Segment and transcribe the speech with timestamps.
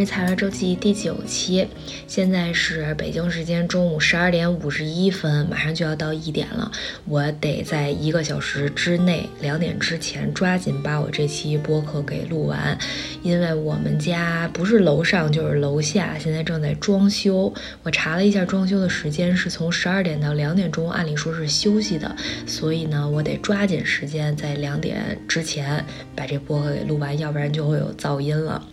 [0.00, 1.66] 是菜园周记第九期，
[2.06, 6.72] 现在是北京时间中午十二点五十一分，马上就要到一点了，
[7.04, 12.78] 我得在一个小时之内，两点之前抓紧把我这期播客给录完，
[13.22, 17.52] 因为我们家不是楼上就是楼下，现在正在装修。
[17.82, 25.84] 我查了一下装修的时间是从十二点到两点钟，按理说是休息的，所以呢，我得抓紧时间在两点之前
[26.16, 26.80] 把这播客给。
[26.90, 28.66] 录完，要不然就会有噪音了。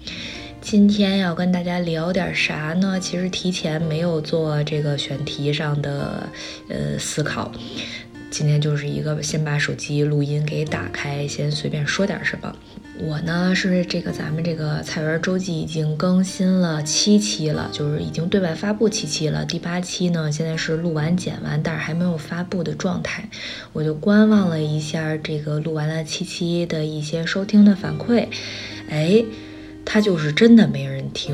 [0.69, 2.99] 今天要跟大家聊点啥呢？
[2.99, 6.27] 其实提前没有做这个选题上的
[6.67, 7.49] 呃思考。
[8.29, 12.53] 今天就是一个先把手机录音给打开，先随便说点什么。
[12.99, 19.45] 我呢是这个咱们这个菜园周记已经更新了七期了，就是已经对外发布七期了。
[19.45, 23.29] 第八期呢现在是录完剪完，但是还没有发布的状态。
[23.71, 28.27] 我就观望了一下这个录完了七期的一些收听的反馈，
[28.89, 29.23] 哎，
[29.87, 31.33] 他就是真的没人听。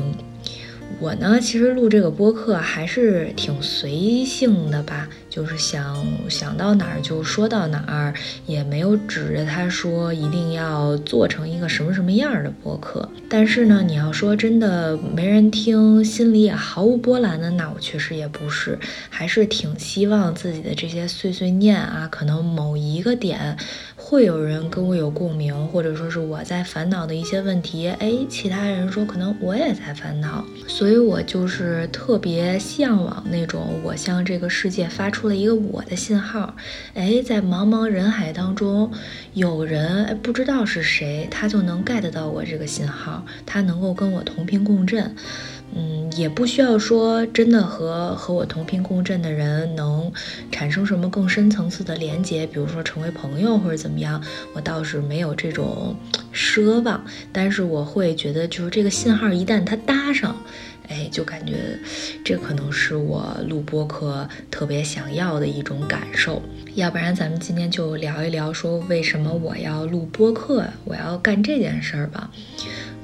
[1.00, 5.08] 我呢其实录这个播客还是挺随性的吧。
[5.28, 8.14] 就是想想到哪儿就说到哪儿，
[8.46, 13.08] 也没有指着他说一定要做成一个什么什么样的播客。
[13.28, 18.78] 但是呢，你要说真的没人听，心里也毫无波澜的，那我确实也不是，
[19.10, 23.58] 还是挺希望自己的这些碎碎念啊，可能某一个点
[24.06, 35.26] 会有人跟我有共鸣，或者说是我在烦恼的一些问题，哎，其他人说可能我也在烦恼，所以我就是特别向往那种我向这个世界发出。
[35.26, 36.54] 了一个我的信号，
[36.92, 38.92] 哎，在茫茫人海当中，
[39.32, 45.16] 有人不知道是谁，他就能 get 到我这个信号，他能够跟我同频共振，
[45.72, 50.12] 嗯，也不需要说真的和和我同频共振的人能
[50.52, 54.22] 产生什么更深层次的连接，比如说成为朋友或者怎么样，
[54.54, 55.96] 我倒是没有这种
[56.32, 60.36] 奢望，但是我会觉得，就是这个信号一旦它搭上。
[60.86, 61.78] 哎，就感觉
[62.22, 66.42] 这可能是我录播客特别想要的一种感受。
[66.74, 72.30] 要不然咱们今天就聊一聊，说为什么我要录播客，我要干这件事儿吧。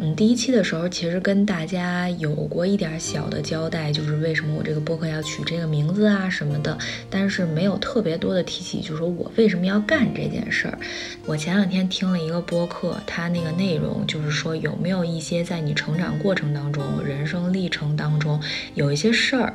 [0.03, 6.79] 嗯，第一期的时候其实跟大家有过一点小的交代，就是为什么我这个播客要取这个名字啊什么的，
[7.11, 10.79] 但是没有特别多的提起，就是说我为什么要干这件事儿。
[11.27, 18.41] 我前两天听了一个播客，它那个内容就是说有没有一些在你成长过程当中、人生历程当中
[18.73, 19.55] 有一些事儿。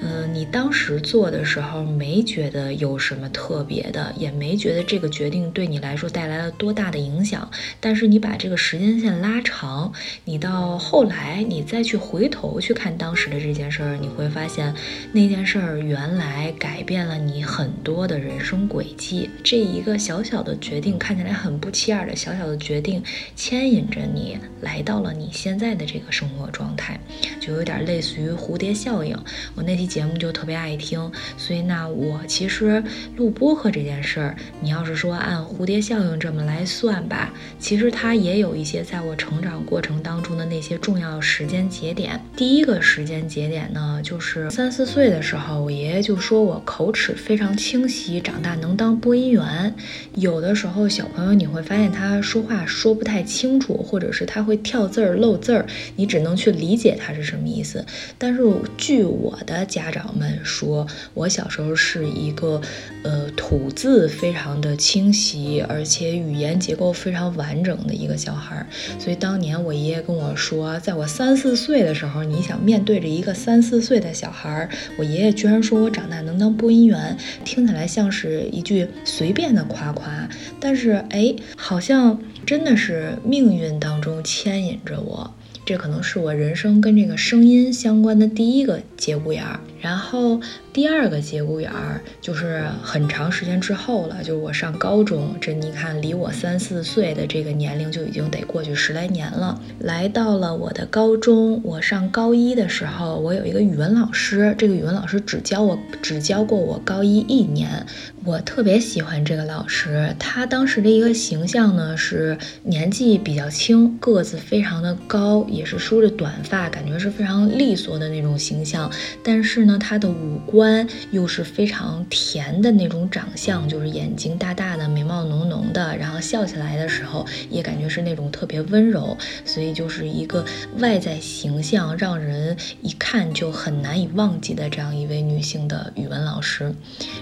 [0.00, 7.50] 嗯，你当时做的时候没觉得有什么特别的，也没觉得这个决定对你来说带来了多大的影响。
[7.80, 9.92] 但是你把这个时间线拉长，
[10.24, 14.72] 你到后来你再去回头去看当时的这件事儿，你会发现
[15.10, 19.28] 那件事儿原来改变了你很多的人生轨迹。
[19.42, 23.02] 这一个小小的决定，看起来很不起眼的小小的决定，
[23.34, 27.00] 牵引着你来到了你现在的这个生活状态，
[27.40, 29.18] 就有点类似于蝴蝶效应。
[29.56, 29.87] 我那天。
[29.88, 32.82] 节目就特别爱听，所以那我其实
[33.16, 42.20] 录播客这件事儿，你要是说按蝴蝶效应这么来算吧，其实它也有一些在我成长过程当中的那些重要时间节点。
[42.36, 49.74] 第一个时间节点呢，就是三四岁的时候，我爷爷就说我口齿非常清晰，长大能当播音员。
[50.14, 55.66] 有的时候小朋友你会发现他说话说不太清楚，或者是他会跳字儿漏字儿，
[55.96, 57.84] 你只能去理解他是什么意思。
[58.18, 58.42] 但是
[58.76, 60.84] 据我的家长们说，
[61.14, 62.60] 我小时候是一个，
[63.04, 68.66] 呃，吐字非常的清晰，而且语言结构非常完整的一个小孩儿。
[68.98, 74.68] 所以当年我爷爷跟我说，在我三四岁的时候，你想面对着一个三四岁的小孩儿，
[74.98, 80.28] 我爷爷居然说我长大能当播音员，听起来像是一句随便的夸夸，
[80.58, 85.32] 但是哎，好像真的是命运当中牵引着我。
[85.68, 90.40] 这可能是我人生跟这个声音相关的第一个节骨眼儿，然后。
[90.70, 99.60] 第二个节骨眼儿就是很长时间之后了，就是我上高中，这你看离我三四岁的这个年龄就已经得过去十来年了。
[99.80, 107.84] 来到了我的高中，我上高一的时候，我有一个语文老师，这个语文老师只教我只教过我高一一年，
[108.24, 110.14] 我特别喜欢这个老师。
[110.16, 118.88] 他当时的一个形象呢是年纪比较轻，个子非常的高，也是梳着短发，感觉是非常利索的那种形象。
[119.24, 120.88] 但是呢，他的五官。
[121.10, 130.44] 又是非常甜的那种长相，就是眼睛大大的，眉毛浓浓的，然后笑起来的时候也感觉是那种特别温柔，所以就是一个
[130.78, 136.74] 外在形象让人一看就很难以忘记的这样一位女性的语文老师。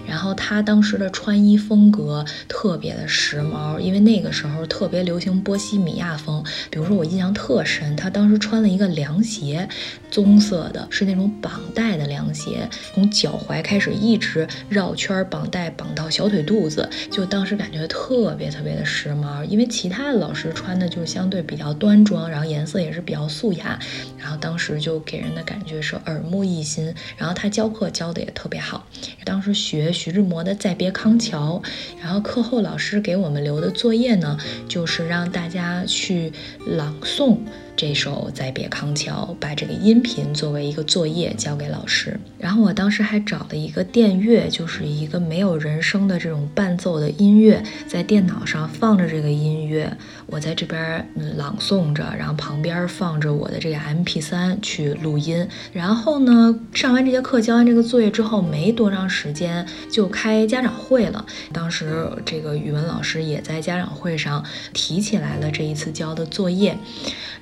[0.06, 9.68] 然后她当时的穿衣风格特别的时髦，因为那个时候特别流行波西米亚风，比如说我印象特深，她当时穿了一个凉鞋，
[10.10, 19.42] 棕色的，是那种绑带的凉鞋，鞋从脚踝开始一直绕圈绑带绑到小腿肚子，就当时感觉特别特别的时髦。
[19.44, 23.78] 因为其他的老师穿的就是相对比较端庄，然后颜色也是比较素雅，
[24.18, 26.94] 然后当时就给人的感觉是耳目一新。
[27.16, 28.86] 然后他教课教的也特别好，
[29.24, 31.62] 当时学徐志摩的《再别康桥》，
[32.02, 34.36] 然后课后老师给我们留的作业呢，
[34.68, 36.32] 就是让大家去
[36.66, 37.38] 朗诵。
[37.76, 42.18] 这首《再别康桥》，把这个音频作为一个作业交给老师。
[42.38, 49.94] 然后我当时还找了一个电乐，就是一个没有人声的这种伴奏的音乐，在电脑上放着这个音乐，
[50.26, 55.46] 我在这边朗诵着，然后旁边放着我的这个 MP3 去录音。
[55.72, 61.24] 然后呢，上完这节课，交完这个作业之后，没多长时间就开家长会了。
[61.52, 66.76] 当时这个语文老师也在家长会上提起来了这一次交的作业，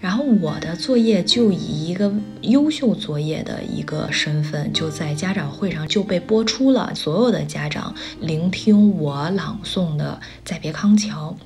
[0.01, 0.25] 然后。
[0.41, 6.93] 我的作业就以一个优秀作业的一个身份，就在家长会上就被播出了。
[6.95, 11.37] 所有的家长聆听我朗诵的《再别康桥》。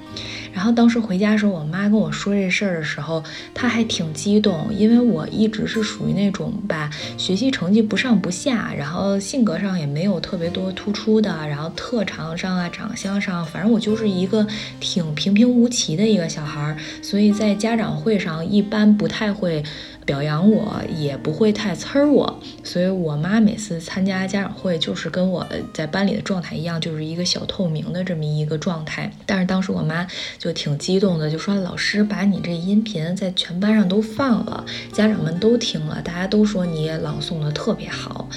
[0.52, 3.22] 然后当时回家那时候，我妈跟我说这事儿的时候，
[3.52, 6.88] 她还挺激动，因为我一直是属于那种吧，
[7.18, 14.46] 学习成绩不上不下，然后性格上也没有特别多突出的，然后特长上啊、长相上，反正我就是一个
[14.80, 19.62] 挺平平无奇的一个小孩儿，所以在家长会上一般不太会。
[20.08, 29.12] 表扬我也不会太呲儿我，所以我妈每次参加家长会就是跟我在班里的状态一样，就是一个小透明的这么一个状态。
[29.26, 30.06] 但是当时我妈
[30.38, 34.64] 就挺激动的，就说老师把你这音频在全班上都放了，
[34.94, 38.30] 家长们都听了，大家都说你朗诵的特别好。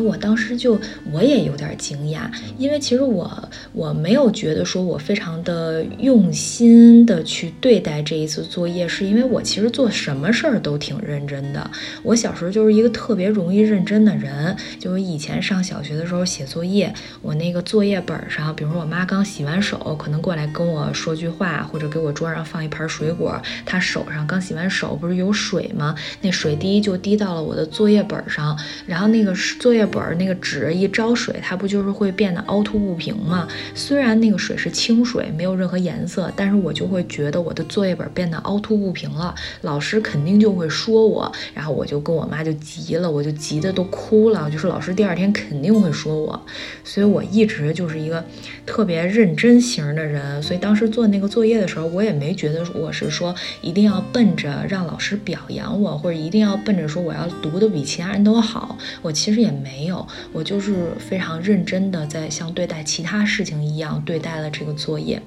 [0.00, 0.78] 我当时就
[1.12, 11.70] 我也有点惊讶，因为其实我我没有觉得说我非常的用心的去对待这一次作业，是因为我其实做什么事儿都挺认真的。
[12.02, 16.92] 我小时候就是一个特别容易认真的人，就是以前上小学的时候写作业，
[17.22, 25.94] 我那个作业本上，比如说我妈刚洗完手，可能过来跟我说句话，或者给我桌上放一盘水果，她手上刚洗完手不是有水吗？
[26.20, 29.85] 那水滴就滴到了我的作业本上，然后那个作业。
[29.86, 33.48] 本那个纸一招水，它不就是会变得凹凸不平吗？
[33.74, 46.40] 虽然那个水是清水，没有任何颜色，但是我就会觉得我的作业本变得凹凸不平了，老师肯定就会说我，然后我就跟我妈就急了，我就急得都哭了，就说老师第二天肯定会说我，
[46.82, 48.24] 所以我一直就是一个
[48.64, 59.75] 特别认真型的人，所以当时做那个作业的时候，我也没觉得我是说一定要奔着让老师表扬我，或者一定要奔着说我要读的比其他人都好，我其实也没。
[59.76, 65.20] 没有，我就是非常认真的在像对待其他事情一样对待了这个作业。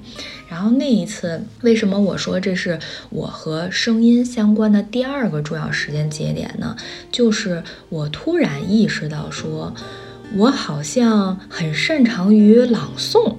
[0.48, 2.80] 然后那一次，为什么我说这是
[3.12, 6.76] 我和声音相关的第二个重要时间节点呢？
[7.12, 9.72] 就是我突然意识到，说
[10.36, 13.36] 我好像很擅长于朗诵。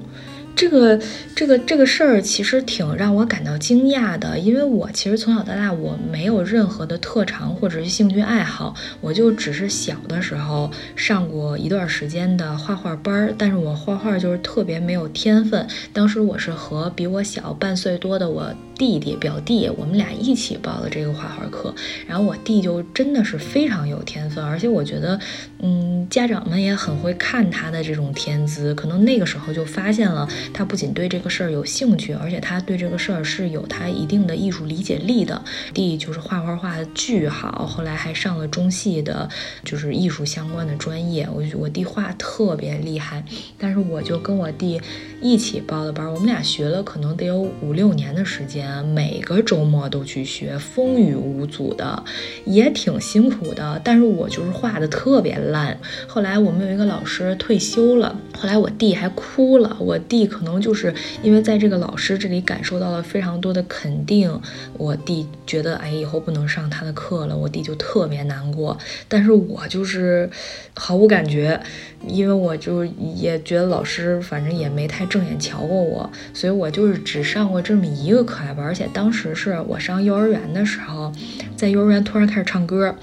[0.54, 1.00] 这个
[1.34, 15.66] 这个这个事儿其实挺让我感到惊讶的，因为我其实从小到大我没有任何的特长或者是兴趣爱好，我就只是小的时候上过一段时间的画画班儿，但是我画画就是特别没有天分。
[15.94, 18.54] 当时我是和比我小半岁多的我。
[18.80, 21.74] 弟弟表弟，我们俩一起报的这个画画课，
[22.06, 25.20] 然后我弟就真的是非常有天分，而且我觉得，
[25.58, 35.44] 嗯，家长们也很会看他的这种天资，可能那个时候就发现了他不仅对这个事儿有兴趣，而且他对这个事儿是有他一定的艺术理解力的。
[35.74, 39.28] 弟就是画画画的巨好，后来还上了中戏的，
[39.62, 41.28] 就是艺术相关的专业。
[41.30, 43.22] 我我弟画特别厉害，
[43.58, 44.80] 但是我就跟我弟
[45.20, 48.69] 一起报的班，我们俩学了可能得有五六年的时间。
[48.82, 52.04] 每个周末都去学，风雨无阻的，
[52.44, 53.80] 也挺辛苦的。
[53.84, 55.78] 但是我就是画的特别烂。
[56.06, 59.76] 后来我们有一个老师退休了，后来我弟还哭了。
[59.80, 64.40] 我弟可能就是因为在这个老师这里感受到了非常多的肯定，
[64.78, 68.78] 我弟觉得哎以后不能上他的课了，我弟就特别难过。
[69.08, 70.30] 但是我就是
[70.74, 71.60] 毫无感觉。
[72.08, 72.82] 因为我就
[73.14, 81.12] 也觉得老师反正也没太正眼瞧过我，所以我就是只上过这么一个课外班，而且当时是我上幼儿园的时候，
[81.56, 82.94] 在幼儿园突然开始唱歌。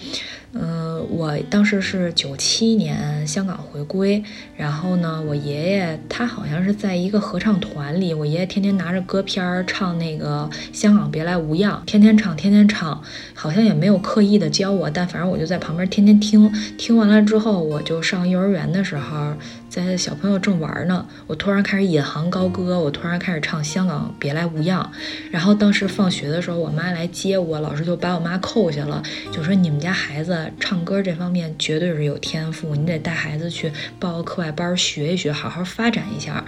[0.53, 4.23] 嗯，我当时是九七年香港回归，
[4.55, 13.01] 然后呢，我爷爷他好像是在一个合唱团里，我爷爷天天拿着歌片儿唱那个《香港别来无恙》，天天唱，天天唱，
[13.33, 19.33] 好像也没有刻意的教我，但反正我就在旁边天天听，听完了之后，我就上幼儿园的时候。
[19.69, 24.81] 在小朋友正玩呢，我突然开始引吭高歌，我突然开始唱《香港别来无恙》。
[25.29, 36.45] 然后当时放学的时候，我妈来接我，老师就把我妈扣下了，就说你们家孩子唱歌这方面绝对是有天赋，你得带孩子去报个课外班学一学，好好发展一下。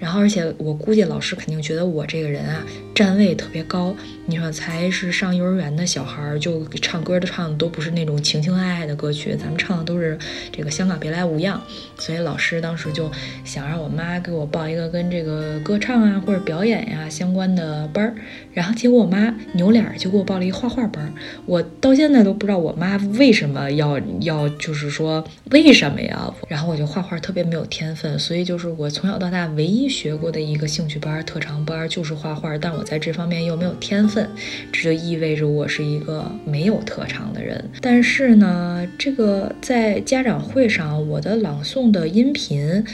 [0.00, 3.94] 然后，而且我估计老师肯定觉得我这个人啊，站位特别高。
[4.26, 10.18] 你说才是上幼儿园的小孩儿，就唱歌的唱的都不是那种情情爱爱的歌曲，咱们唱的都是
[10.50, 11.62] 这个《香港别来无恙》。
[12.02, 13.10] 所以老师当时就
[13.44, 18.14] 想让我妈给我报一个跟这个歌唱啊或者表演呀相关的班儿。
[18.52, 21.12] 然后结果我妈扭脸就给我报了一画画班儿。
[21.46, 26.32] 我到现在都不知道我妈为什么要要，就是说为什么呀？
[26.48, 29.86] 然后我就画画特别没有天分，所以就是我从小到大唯一。
[29.96, 34.28] 学过的一个兴趣班、特长班就是画画，但我在这方面又没有天分，
[34.70, 37.64] 这就意味着我是一个没有特长的人。
[37.80, 42.84] 但是呢，这个在家长会上，我的朗诵的音频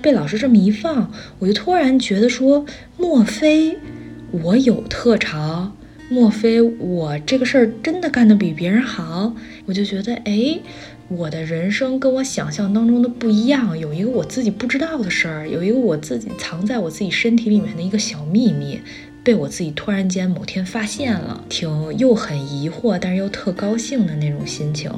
[0.00, 2.64] 被老师这么一放，我就突然觉得说，
[2.96, 3.76] 莫非
[4.30, 5.76] 我有特长？
[6.08, 9.34] 莫非我这个事儿真的干得比别人好？
[9.66, 10.58] 我就觉得，哎。
[11.10, 18.78] 我的人生跟我想象当中的不一样，有一个我自己不知道的事儿，有一个我自己藏在我自己身体里面的一个小秘密，
[19.24, 24.92] 被我自己突然间某天发现了，挺又很疑惑，但是又特高兴的那种心情。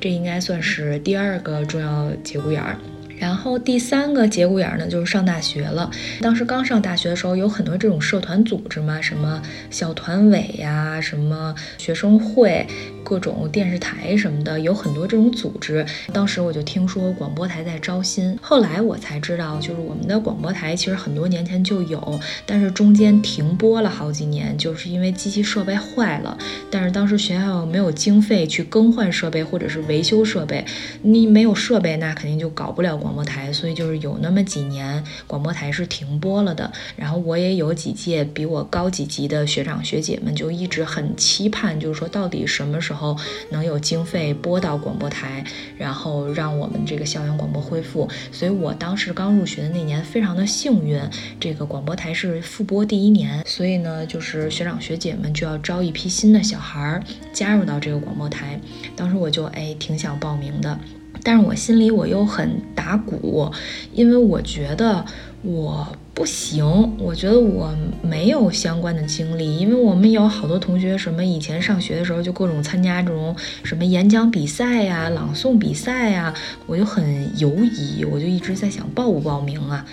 [0.00, 2.76] 这应该算是第二个重要节骨眼儿。
[3.22, 5.88] 然后第三个节骨眼儿呢，就是上大学了。
[6.20, 12.66] 当时刚上大学的时候，有很多这种社团组织嘛，什么小团委呀，什么学生会。
[13.04, 26.38] 各种电视台什么的有很多这种组织，当时我就听说广播台在招新，后来我才知道，就是我们的广播台其实很多年前就有，但是中间停播了好几年，就是因为机器设备坏了。
[26.70, 30.64] 但是当时学校没有经费去更换设备或者是维修设备，
[31.02, 36.72] 你没有设备，那肯定就搞不了广播台，所以就是有那么几年广播台是停播了的。
[36.96, 42.91] 然后我也有几届比我高几级的学长学姐们就一直很期盼，就是说到底什么时候。
[42.92, 43.16] 然后
[43.48, 45.42] 能有经费拨到广播台，
[45.78, 48.06] 然后让我们这个校园广播恢复。
[48.30, 51.00] 所以我当时刚入学的那年非常的幸运，
[51.40, 58.60] 这个广播台是复播第一年，所以呢，就是学长学姐们就要招一批新的小孩儿加入到这个广播台。
[58.94, 60.78] 当时我就哎挺想报名的，
[61.22, 63.50] 但是我心里我又很打鼓，
[63.94, 65.02] 因为我觉得
[65.40, 65.96] 我。
[66.14, 66.64] 不行，
[66.98, 76.32] 我觉得我没有相关的经历，因为我们有好多同学，什么以前上学的时候就各种参加这种什么演讲比赛呀、朗诵比赛呀，
[76.66, 79.84] 我就很犹疑，我就一直在想报不报名啊。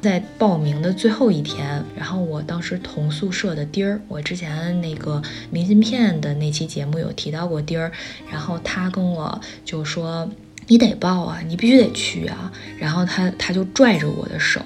[0.00, 7.92] 在报名的最后一天，然后我当时同宿舍的丁儿，我之前那个明信片的那期节目有提到过丁儿，
[8.30, 10.28] 然后他跟我就说。
[10.68, 12.52] 你得报啊，你必须得去啊！
[12.78, 14.60] 然后他他就拽着我的手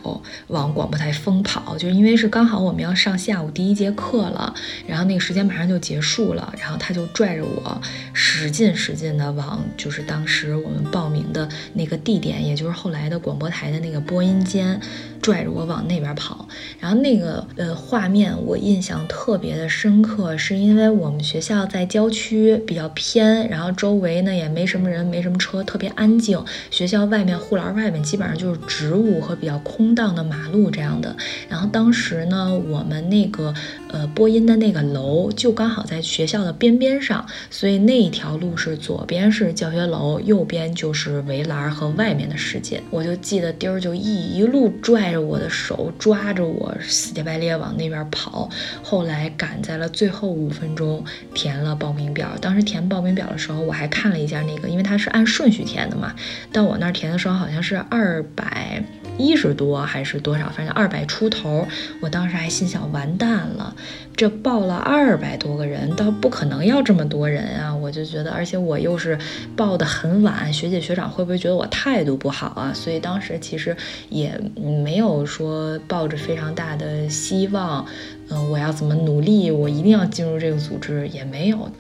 [0.49, 4.55] 往广播台疯跑，就因为是刚好我们要上下午第一节课了，
[4.87, 7.81] 然后那个时间马上就结束了，然后他就拽着我
[8.15, 14.81] 使劲使劲的往就是当时我们报名的那个地点，也就是后来的广播台的那个播音间。
[15.23, 26.43] 拽着我往那边跑，然后那个呃画面我印象特别的深刻，是因为我们学校在郊区比较偏，然后周围呢也没什么人，没什么车，特别安静。
[26.71, 31.17] 学校外面护栏外面基本上就是植物和比较空荡的马路这样的。
[31.49, 33.55] 然后当时呢，我们那个
[33.93, 42.83] 呃播音的那个楼就刚好在学校的边边上，所以那一条路是左边是教学楼，右边就是围栏和外面的世界。
[42.91, 45.11] 我就记得丁儿就一一路拽。
[45.11, 48.49] 着我的手抓着我，死乞白咧往那边跑。
[48.81, 51.05] 后来赶在了最后五分钟
[51.35, 52.29] 填了报名表。
[52.41, 56.15] 当时填报名表的时候，我还看了一下那个，因为它是按顺序填的嘛。
[56.53, 58.85] 到我那儿填的时候，好像是二百。
[59.21, 60.49] 一十多还是多少？
[60.49, 61.67] 反正二百出头。
[62.01, 63.75] 我当时还心想，完蛋了，
[64.17, 67.75] 这报了二百多个人，倒不可能要这么多人啊！
[67.75, 69.19] 我就觉得，而且我又是
[69.55, 72.73] 报的很晚，学姐学长会不会觉得我态度不好啊？
[72.75, 73.77] 所以当时其实
[74.09, 74.41] 也
[74.85, 77.85] 没有说抱着非常大的希望，
[78.31, 81.71] 嗯，我要怎么努力，我一定要进入这个组织也没有。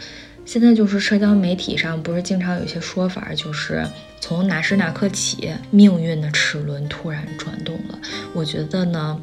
[0.52, 3.86] 现在就是社交媒体上不是经常有一些说法，就是
[4.18, 7.96] 从哪时哪刻起，命运的齿轮突然转动了。
[8.34, 9.16] 我觉得呢，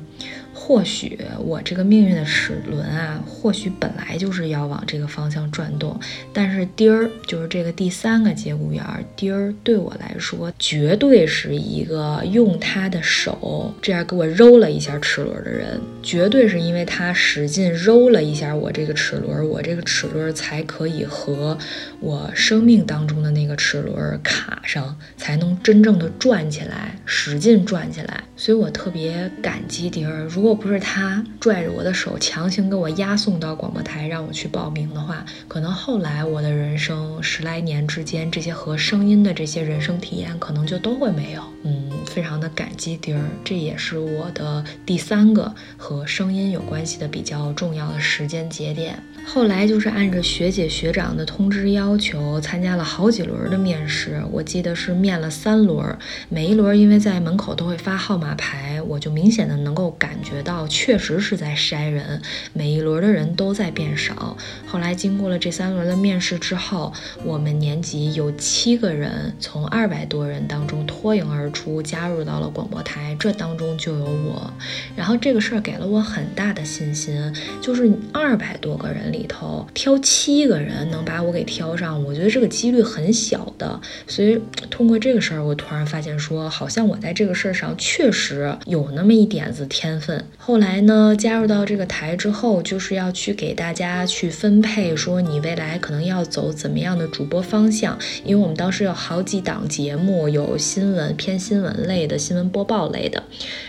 [0.59, 5.97] 或许我这个命运的齿轮啊，或许本来就是要往这个方向转动，
[6.33, 21.57] 但是丁儿就是这个第三个节骨眼儿，丁儿对我来说绝对是一个用他的手这样给我揉了一下齿轮的人，绝对是因为他使劲揉了一下我这个齿轮，我这个齿轮才可以和
[22.01, 28.23] 我生命当中的那个齿轮卡上，才能真正的转起来，使劲转起来。
[28.37, 41.43] 所以我特别感激丁儿，如果不是他拽着我的手，强行给我押送到广播台，让我去报名的话，可能后来我的人生十来年之间，这些和声音的这些人生体验，可能就都会没有。
[41.63, 49.01] 嗯，非常的感激丁儿，这也是我的第三个和声音有关系的比较重要的时间节点。
[49.29, 55.95] 后来就是按着学姐学长的通知要求，参加了好几轮的面试，我记得是面了三轮，
[56.29, 62.21] 每一轮因为在门口都会发号码牌，我就明显的能够感觉到，确实是在筛人，
[62.53, 64.37] 每一轮的人都在变少。
[64.65, 66.93] 后来经过了这三轮的面试之后，
[67.25, 74.51] 我们年级有七个人从二百多人当中脱颖而出，加入到了广播台，这当中就有我。
[74.95, 79.16] 然后这个事儿给了我很大的信心，就是二百多个人。
[79.17, 83.79] 里头挑七个人能把我给挑上，我觉得这个几率很小的。
[84.05, 90.23] 所以通过这个事儿，我突然发现说，好像我在这个事儿上确实有那么一点子天分。
[90.37, 97.97] 后来呢，加入到这个台之后，就是要去给大家去分配，说你未来可能要走怎么样的主播方向。
[98.23, 103.23] 因为我们当时有好几档节目，有新闻偏新闻类的新闻播报类的，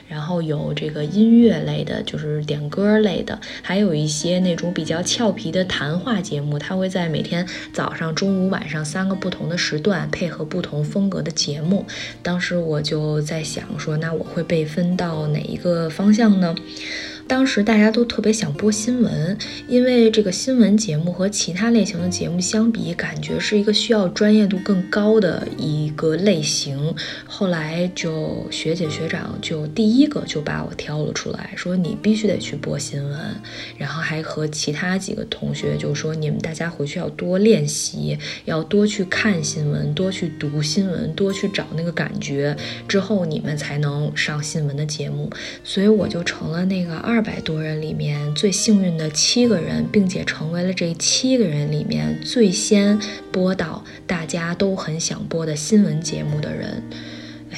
[0.09, 5.28] 然后有这个音乐类的，就是点歌类的，还有一些那种比较俏。
[5.38, 11.87] 皮的谈话节目，他会在每天早上、中午、晚上三个不同的时段配合不同风格的节目。
[12.23, 16.54] 当时我就在想说，那我会被分到哪一个方向呢？
[17.28, 19.37] 当时大家都特别想播新闻，
[19.68, 26.94] 因为这个新闻节目和其他类型的节目相比，感觉是一个需要专业度更高的一个类型。
[27.26, 33.20] 后来就学姐学长就第一个就把我挑了出来，说你必须得去播新闻，
[33.76, 42.57] 然后还和其他几个同学就说你们大家回去要多练习，要多去看新闻，多去读新闻，多去找那个感觉，
[42.88, 45.31] 之后你们才能上新闻的节目。
[45.62, 47.17] 所以我就成了那个二。
[47.18, 52.96] 二百多人里面最幸运的七个人，并且成为了这七个人里面最先
[53.33, 56.81] 播到大家都很想播的新闻节目的人。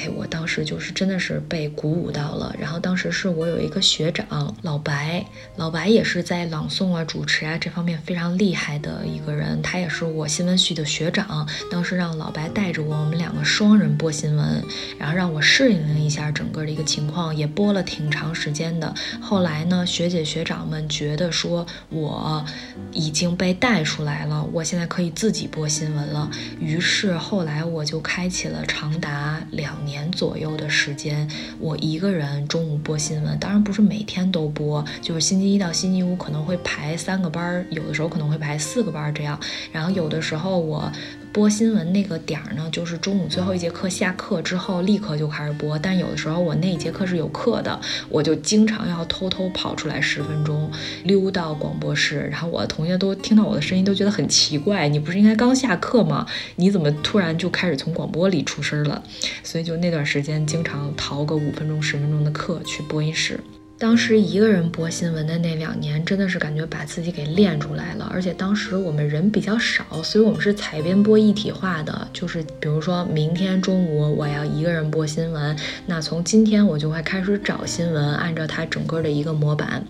[0.09, 2.55] 我当时就是真的是被鼓舞到了。
[2.57, 5.25] 然后当时是我有一个学长老白，
[5.57, 9.61] 老白也是在朗诵啊、主持啊这方面非常厉害的一个人。
[9.61, 11.45] 他也是我新闻系的学长。
[11.69, 14.63] 当时让老白带着我，我们两个双人播新闻，
[14.97, 18.93] 然后让我适应了一下整个的一个情况，也播了挺长时间的。
[19.19, 22.45] 后来呢，学姐学长们觉得说我
[22.93, 26.31] 已经被带出来了，我现在可以自己播新闻了。
[26.61, 29.81] 于是后来我就开启了长达两。
[29.81, 39.37] 年年左右的时间，我一个人中午播新闻，当然不是每天都播，就是星期一到星期五可能会排三个班，有的时候可能会排四个班这样。
[39.73, 40.89] 然后有的时候我
[41.33, 45.79] 播新闻那个点儿呢，就是中午最后一节课下课之后立刻就开始播。
[45.79, 50.69] 但有的时候我那一节课是有课的，我就经常要偷偷跑出来十分钟，
[51.05, 52.27] 溜到广播室。
[52.29, 56.27] 然后我的同学都听到我的声音都觉得很奇怪，你不是应该刚下课吗？
[56.57, 59.01] 你怎么突然就开始从广播里出声了？
[59.41, 59.71] 所以就。
[59.71, 63.39] 就那段时间，经常逃个五分钟、十分钟的课去播音室。
[63.81, 68.07] 当时一个人播新闻的那两年，真的是感觉把自己给练出来了。
[68.13, 72.07] 而且当时我们人比较少，所以我们是采编播一体化的。
[72.13, 79.83] 就是比如说明天中午我要一个人播新闻，那从今天我就会开始找新闻，按照它整个的一个模板，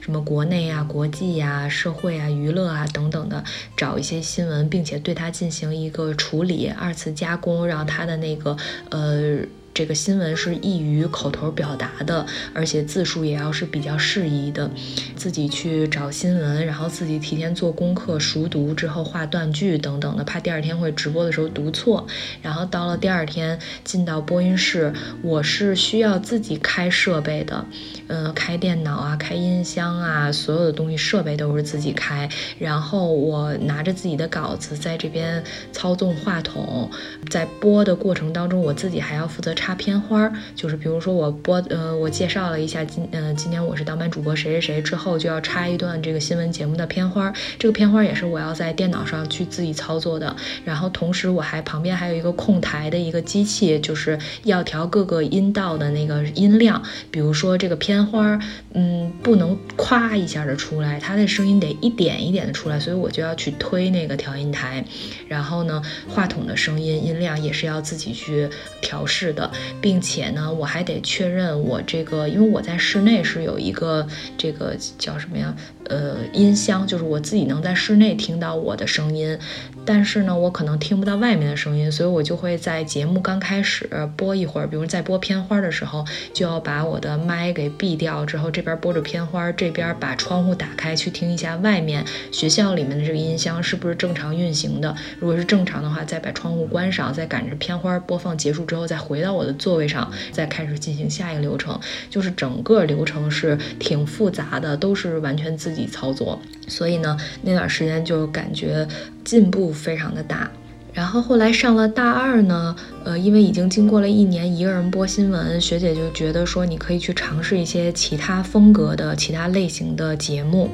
[0.00, 3.44] 什么国内啊、国际呀、社会啊、娱乐啊等等的，
[3.76, 8.56] 找一些新闻，并且对它进行一个处理、二次加工，让它的那个
[8.90, 9.38] 呃。
[9.76, 14.70] 这个新闻是易于口头表达的，而且字数也要是比较适宜的。
[15.16, 22.06] 自己去找新闻，然后自己提前做功课、熟读之后画断句等等的，怕第二天会直播的时候读错。
[22.40, 27.62] 然后到了第二天进到播音室，我是需要自己开设备的，
[28.06, 32.26] 嗯，开电脑啊，开音箱啊，所有的东西设备都是自己开。
[32.58, 36.90] 然后我拿着自己的稿子在这边操纵话筒，
[37.28, 39.65] 在播的过程当中，我自己还要负责插。
[39.66, 58.38] 插片花儿，就是比如说我播呃我介绍了一下今呃今天我是当班主播谁谁谁之后就要插一段这个新闻节目的片花，这个片花也是我要在电脑上去自己操作的，然后同时我还旁边还有一个控台的一个机器，就是要调各个音道的那个音量，比如说这个片花，
[58.72, 64.84] 嗯不能咵一下的出来，它的声音得一点一点的出来，所以我就要去推那个调音台，
[65.26, 68.48] 然后呢话筒的声音音量也是要自己去
[68.80, 75.54] 调试的，并且呢我还得确认我这个，因为我在室内是有一个这个叫什么呀？
[75.88, 79.38] 呃，音箱就是我自己能在室内听到我的声音，
[79.84, 94.92] 但是呢，我可能听不到外面的声音，所以我就会在节目刚开始播一会儿，比如在播片花的时候，就要把我的麦给闭掉，之后这边播着片花，这边把窗户打开去听一下外面学校里面的这个音箱是不是正常运行的。
[95.20, 101.80] 如果是正常的话，再把窗户关上，再赶着片花播放结束之后，再回到我的座位上，再开始进行下一个流程。
[102.10, 105.86] 就是整个流程是挺复杂的，都是完全自己。
[105.86, 108.86] 操作，所以呢，那段时间就感觉
[109.24, 110.50] 进步非常的大。
[110.96, 120.70] 然后后来上了大二呢，呃，因为已经经过了一年一个人播新闻，学姐就觉得说你可以去尝试一些其他风格的、其他类型的节目。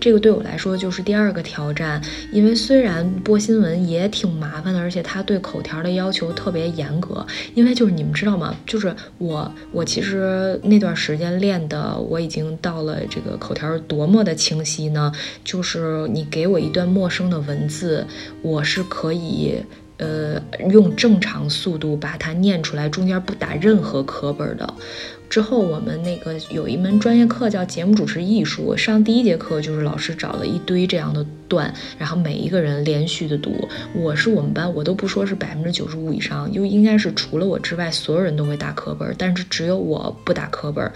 [0.00, 2.00] 这个对我来说就是第二个挑战，
[2.32, 7.26] 因为虽然播新闻也挺麻烦的，而且它对口条的要求特别严格。
[7.54, 8.56] 因为就是你们知道吗？
[8.66, 15.12] 就是我我其实那段时间练的，我已经到了这个口条多么的清晰呢？
[15.44, 18.06] 就是你给我一段陌生的文字，
[18.40, 19.54] 我是可以。
[19.98, 24.74] 呃，用正常速度把它念出来，中间不打任何课本的。
[25.28, 33.52] 之后我们那个有一门专业课叫节目主持艺术，上第一节课就是老师找了一堆这样的段，然后每一个人连续的读。
[33.94, 40.90] 我是我们班，我都不说是百分之九十五以上，就应该是除了我之外，所有人都会打课本，但是只有我不打课本。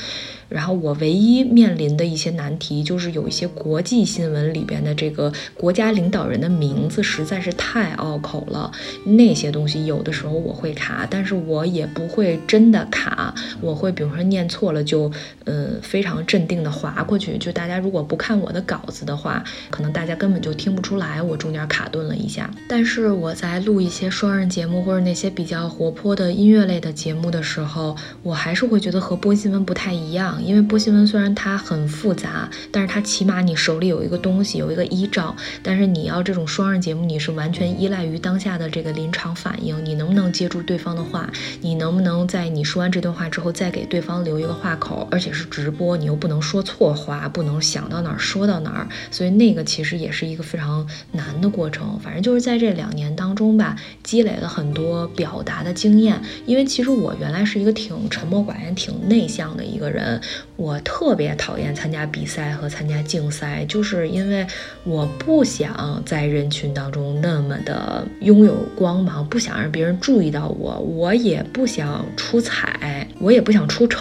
[0.49, 8.73] 然后我唯一面临的一些难题，就是有一些国际新闻里边的这个国家领导人的名字实在是太拗口了，
[9.05, 15.11] 那些东西有的时候我会卡，但是我也不会真的卡，我会比如说念错了就，
[15.45, 17.39] 呃，非常镇定的划过去。
[17.39, 22.51] 就大家如果不看我的稿子的话，可能大家根本就听不出来我中间卡顿了一下。
[22.69, 30.43] 但是我在录一些双人节目或者那些比较活泼的音乐类的节目的时候，我还是会觉得和播新闻不太一样。
[30.43, 35.37] 因为播新闻虽然它很复杂，但是它起码你手里有一个东西，有一个依照。
[35.63, 41.31] 但是你要这种双人节目，你是完全依赖于当下的这个临场反应，你能不能接住对方的话，
[41.61, 51.99] 你能不能在你说完这段话之后再给对方留一个话口，而且是直播，你又不能说错话，不能想到哪儿说到哪儿，所以那个其实也是一个非常难的过程。
[52.03, 56.21] 反正就是在这两年当中吧，积累了很多表达的经验。
[56.47, 60.21] 因为其实我原来是一个挺沉默寡言、挺内向的一个人。
[60.57, 64.47] 我特别讨厌参加比赛和参加竞赛，就是因为
[64.85, 74.00] 我不想在人群当中那么的拥有光芒，不想让别人注意到我，我也不想出彩，我也不想出丑，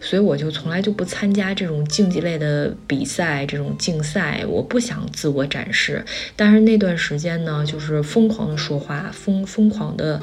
[0.00, 6.04] 所以我就从来就不参加这种竞技类的比赛，这种竞赛，我不想自我展示。
[6.34, 10.20] 但是那段时间呢，就是疯狂的说话，疯疯狂的。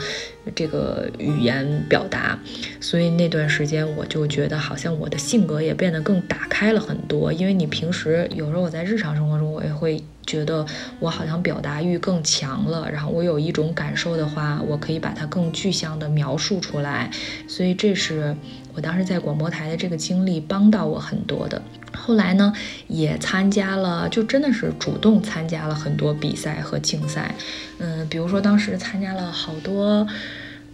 [0.56, 2.38] 这个语言表达，
[2.82, 7.32] 所以那段时间我就觉得好像我的性格也变得更打开了很多。
[7.32, 10.66] 因为你平时有时候我在日常生活中，我也会觉得
[11.00, 12.90] 我好像表达欲更强了。
[12.92, 17.12] 然后我有一种感受的话，我可以把它更具象的描述出来。
[17.48, 18.36] 所以这是
[18.74, 21.62] 我当时在广播台的这个经历，帮到我很多的。
[21.96, 22.52] 后来呢，
[22.88, 27.36] 也参加了，就真的是主动参加了很多比赛和竞赛，
[27.78, 30.08] 嗯，比如说当时参加了好多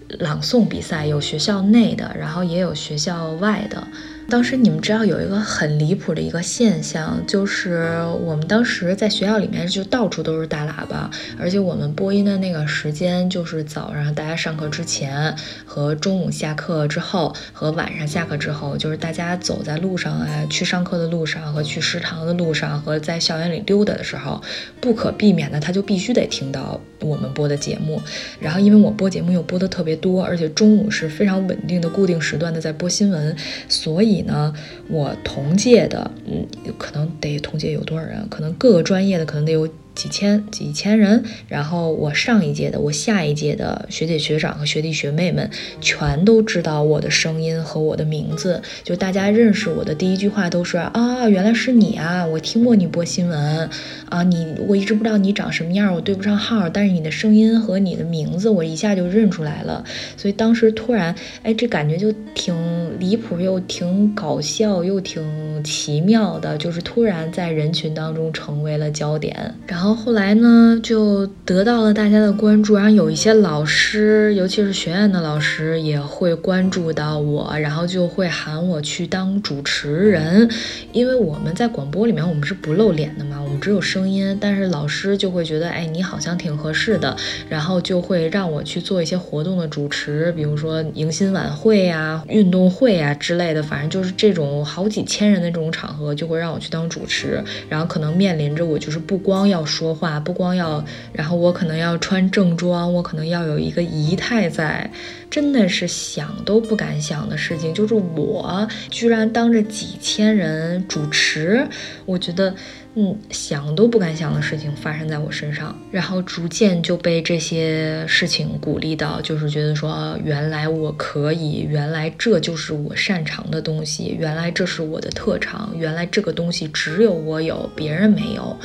[0.07, 3.85] 朗诵比赛，有学校内的，然后也有学校外的。
[4.29, 24.39] 当时你们知道有一个很离谱的一个现象，就是我们当时在学校里面就到处都是大喇叭，而且我们播音的那个时间就是早上大家上课之前和中午下课之后和晚上下课之后，就是大家走在路上啊，去上课的路上和去食堂的路上和在校园里溜达的时候，
[24.79, 27.99] 不可避免的他就必须得听到我们播的节目。
[28.39, 33.35] 然后因为我播节目又播的特别多，而且中午是非常稳定的固定时段的在播新闻，
[33.67, 34.18] 所以。
[34.19, 34.53] 你呢，
[34.89, 36.45] 我同届的，嗯，
[36.77, 38.27] 可能得同届有多少人？
[38.29, 39.67] 可能各个专业的可能得有。
[39.99, 45.49] 几千几千人，然后我上一届的、我下一届的学姐学长和学弟学妹们
[45.81, 53.69] 全都知道我的声音和我的名字，就大家认识我的第一句话都是啊，原来是你啊，我听过你播新闻
[54.07, 59.83] 啊，你我一直不知道你长什么样，我对不上号，但是你的声音和你的名字我一下就认出来了，
[60.15, 62.55] 所以当时突然，哎，这感觉就挺
[63.01, 69.88] 离谱，又挺搞笑，又挺奇妙的，就是突然在人群当中成为了焦点，然后。
[69.89, 80.47] 然后后来呢，就得到了大家的关注，然后有一些老师，尤其是学院的老师，也会关注到我，然后就会喊我去当主持人。
[80.91, 87.17] 因为我们在广播里面，我们是不露脸的嘛，我们只有声音，但是老师就会觉得，哎，你好像挺合适的，
[87.49, 99.65] 然后就会让我去做一些活动的主持，比如说迎新晚会呀、运动会呀之类的，反正就是这种好几千人的这种场合，就会让我去当主持，然后可能面临着我就是不光要。
[99.79, 104.91] 说话不光要，然后我可能要穿正装，我可能要有一个仪态在，
[105.29, 107.73] 真的是想都不敢想的事情。
[107.73, 111.65] 就是我居然当着几千人主持，
[112.05, 112.53] 我觉得。
[113.01, 128.57] 嗯，想都不敢想的事情发生在我身上，然后逐渐就被这些事情鼓励到，就是觉得说，原来我可以，原来这就是我擅长的东西，原来这是我的特长，原来这个东西只有我有，别人没有。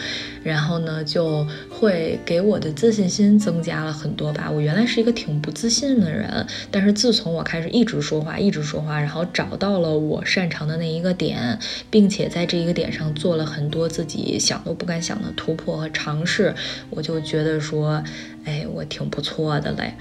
[0.42, 4.50] 然后呢，就会给我的自信心增加了很多吧。
[4.50, 14.23] 我原来是一个挺不自信的人，但是自从我开始一直说话，一直说话，然后找到了我擅长的那一个点，并且在这一个点上做了很多自己。
[14.38, 16.54] 想都不敢想的突破和尝试，
[16.90, 18.02] 我就觉得说，
[18.44, 19.94] 哎，我挺不错的嘞。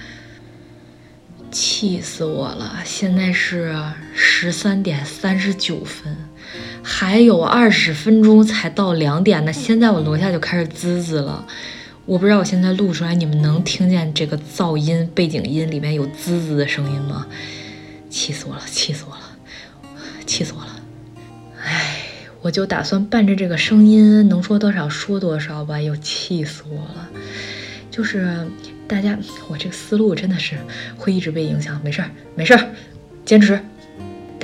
[1.50, 2.82] 气死我了！
[2.84, 3.76] 现在是
[4.12, 6.16] 十三点三十九分，
[6.82, 9.52] 还有二十分钟才到两点呢。
[9.52, 11.46] 现在我楼下就开始滋滋了，
[12.06, 17.24] 我不知道我现在录出来你们能听见这个噪音背景音里面有滋滋的声音吗？
[18.10, 18.62] 气死我了！
[18.66, 19.22] 气死我了！
[20.26, 20.73] 气死我了！
[22.44, 25.80] 我就打算伴着这个声音，能说多少说多少吧。
[25.80, 27.08] 又气死我了，
[27.90, 28.46] 就是
[28.86, 30.54] 大家，我这个思路真的是
[30.94, 31.80] 会一直被影响。
[31.82, 32.68] 没事儿，没事儿，
[33.24, 33.58] 坚持。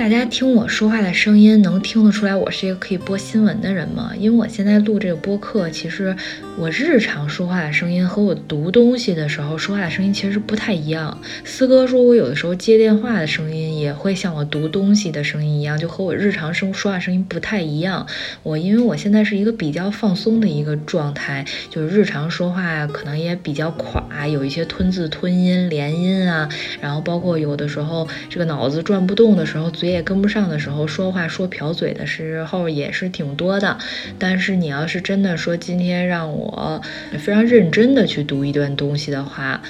[0.01, 4.13] 大家听我说话的声音，能听得出来我是一个可以播新闻的人吗？
[4.17, 6.15] 因为我现在录这个播客，其实
[6.57, 11.15] 我日常说话的声音和我读东西的时候说话的声音其实不太一样。
[11.43, 18.07] 四哥说我有的时候接电话的声音也会像我读东西的声音一样，就和我日常生说话声音不太一样。
[18.41, 26.49] 我因为我现在是一个比较放松的一个状态，就是日常说话可能也比较垮，有一些吞字吞音、连音啊，
[26.81, 29.90] 然后包括有的时候这个脑子转不动的时候，嘴。
[29.91, 33.77] 也跟不上的时候，说话说瓢嘴的时候也是挺多的。
[34.17, 36.81] 但是你要是真的说今天让我
[37.19, 39.61] 非常认真的去读一段东西的话，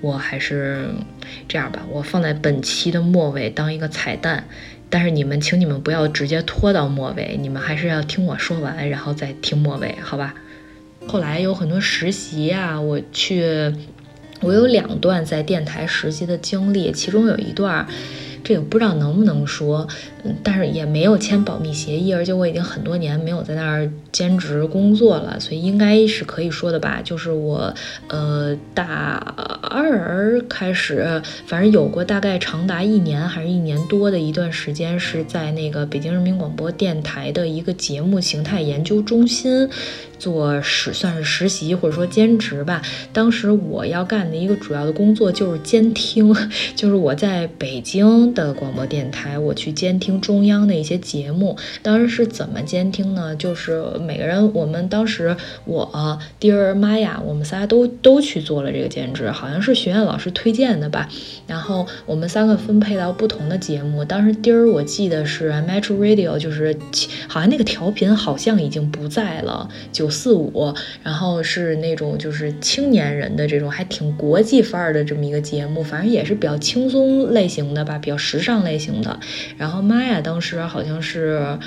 [0.00, 0.88] 我还是
[1.48, 4.44] 这样吧，我放在本期的末尾当一个彩蛋。
[4.90, 10.34] 但是你们，请你们不要直接拖到末尾，你们还是要听我说完，然后再听末尾，好吧？
[11.08, 13.42] 后来有很多实习啊，我去，
[14.40, 17.86] 我有两段在电台实习的经历，其中有一段。
[18.44, 19.88] 这个不知道能不能说，
[20.22, 27.02] 嗯，但是也没有签保密协议，而且我已经很多年没有在那儿兼职工作了，所以应该是可以说的吧。
[27.02, 27.74] 就是我，
[28.06, 29.16] 呃，大
[29.62, 39.68] 二开始，反正有过大概长达一年还是一年多的一段时间，是在那个北京人民广播电台的一个节目形态研究中心。
[40.16, 42.80] 做实算是实习或者说兼职吧。
[43.12, 46.34] 当时我要干的一个主要的工作就是监听，
[46.74, 51.58] 就是我在北京的广播电台，我去监听中央的一些节目。
[51.82, 53.36] 当时是怎么监听呢？
[53.36, 55.36] 就是每个人，我们当时
[55.66, 61.08] 我丁儿、妈呀，我们仨都都去做了这个兼职，好像是学院老师推荐的吧。
[61.46, 64.02] 然后我们三个分配到不同的节目。
[64.02, 66.74] 当时丁儿我记得是 Metro Radio，就是
[67.28, 70.08] 好像那个调频好像已经不在了，九。
[70.14, 79.18] 四五，然后是那种就是青年人的这种还挺国际范儿的这么一个节目，反正也是比较轻松类型的吧，比较时尚类型的。
[79.58, 81.58] 然后妈呀，当时好像是，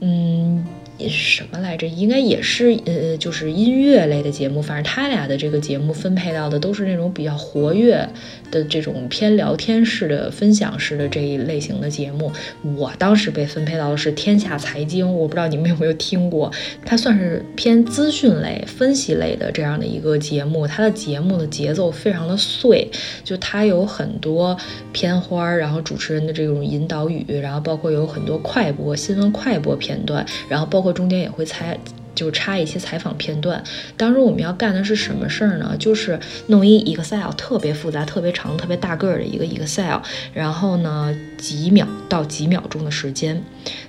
[0.00, 0.64] 嗯。
[1.08, 1.86] 什么来着？
[1.86, 4.62] 应该也是呃，就是音乐类的节目。
[4.62, 8.08] 反正他俩的这个节目分配到的都是那种比较活跃
[8.50, 12.32] 的这种偏聊天式的、分享式的这一类型的节目。
[12.76, 16.50] 我当时被分配到的是《天下财经》，我不知道你们有没有听过，
[16.86, 20.66] 它算是偏资讯类、分析类的这样的一个节目。
[20.66, 22.90] 它的节目的节奏非常的碎，
[23.22, 24.56] 就它有很多
[24.94, 30.85] 片花儿，然后主持人的这种引导语，然后包括有很多快播新闻快播片段，然后包。
[30.92, 31.78] 中间也会采
[32.14, 33.62] 就插一些采访片段。
[33.96, 35.76] 当时我们要干的是什么事儿呢？
[35.78, 40.00] 就是弄一 Excel 特别复杂、特别长、特别大个儿的一个 Excel，
[40.32, 43.42] 然后呢，几秒到几秒钟的时间，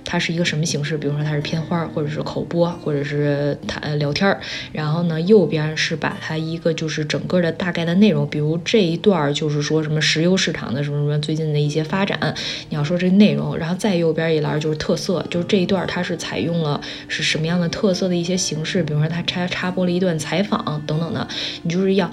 [0.04, 0.96] 它是一个什么形式？
[0.96, 4.40] 比如说它是片花，或者是口播，或者是谈聊天儿。
[4.72, 12.34] 然后呢，右边是把它一个就是整个的大概的内容，比如这一段就是说什么石油市场的什么什么最近的一些发展，
[12.68, 13.56] 你要说这内容。
[13.56, 21.26] 然后再右边一栏就是特色，就是这一段它是采用了是什么样的特色的一些形式，比如说它插插播了一段采访等等的，
[21.62, 22.10] 你就是要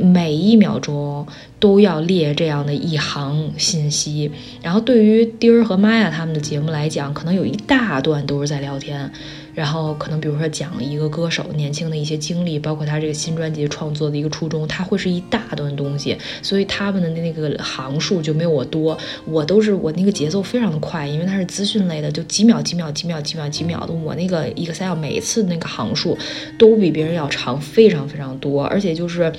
[0.00, 1.26] 每一秒钟
[1.58, 4.30] 都要列这样的一行信息。
[4.62, 9.10] 然后对于丁儿和玛雅他们的节目来讲，可能有一大段都是在聊天。
[9.54, 26.18] 然后可能比如说讲一个歌手年轻的一些经历，包括他这个新专辑创作的一个初衷，他会是一大段东西，所以他们的那个行数就没有我多，我都是我那个节奏非常的快，因为它是资讯类的，就几秒几秒几秒几秒几秒的，我那个 Excel 每次那个行数
[26.58, 29.32] 都比别人要长，非常非常多，而且就是。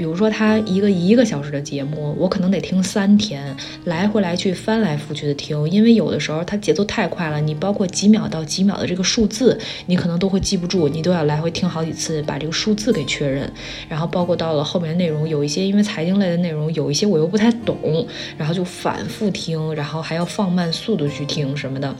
[0.00, 13.52] 比如说，他一个一个小时的节目，我可能得听三天，来回来去翻来覆去的听，因为有的时候他节奏太快了，你包括几秒到几秒的这个数字，你可能都会记不住，你都要来回听好几次，把这个数字给确认。
[13.90, 18.06] 然后包括到了后面内容，有一些因为财经类的内容，有一些我又不太懂，
[18.38, 21.94] 然后就反复听，然后还要放慢速度去听什么的。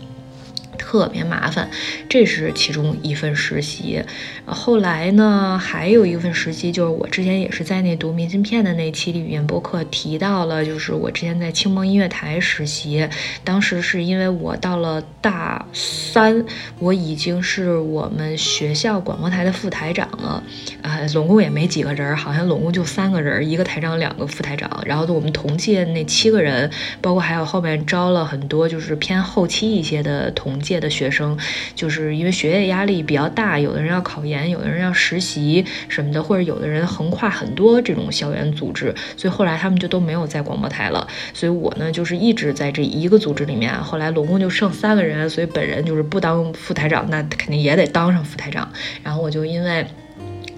[0.81, 1.69] 特别麻烦，
[2.09, 4.03] 这是其中一份实习。
[4.47, 13.07] 后来呢，还有一份实习，就是我之前也是在那读明信片的那期里面播客提到了，就是我之前在青梦音乐台实习。
[13.45, 16.45] 当时是因为我到了大三，
[16.79, 20.43] 我已经是我们学校广播台的副台长了。
[20.81, 24.83] 啊，总共也没几个人，好像总共就三个人，一个台长，两个副台长。
[24.87, 26.71] 然后我们同届那七个人，
[27.03, 30.69] 包括还有后面招了很多就是偏后期一些的同届。
[30.70, 31.37] 届的学生，
[31.74, 41.04] 就是因为学业压力比较大，有的人要考研，有的人要实习什么的，或者有的人横跨很多这种校园组织，所以后来他们就都没有在广播台了。
[41.35, 43.74] 所以我呢，就是一直在这一个组织里面。
[43.83, 48.70] 后来总共就剩三个人，所以本人就是不当副台长，那肯定也得当上副台长。
[49.02, 49.85] 然后我就因为。